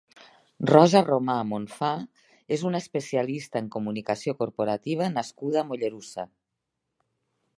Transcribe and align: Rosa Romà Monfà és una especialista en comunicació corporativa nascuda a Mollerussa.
Rosa 0.69 1.01
Romà 1.09 1.33
Monfà 1.49 1.89
és 2.57 2.63
una 2.69 2.79
especialista 2.85 3.61
en 3.65 3.69
comunicació 3.77 4.35
corporativa 4.41 5.13
nascuda 5.19 5.63
a 5.63 5.67
Mollerussa. 5.73 6.29